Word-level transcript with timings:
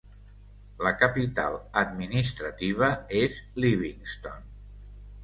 La 0.85 0.91
capital 1.01 1.57
administrativa 1.81 2.89
és 3.21 3.37
Livingston. 3.67 4.49